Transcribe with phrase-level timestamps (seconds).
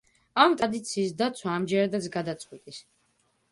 [0.43, 2.83] ამ ტრადიციის დაცვა ამჯერადაც გადაწყვიტეს.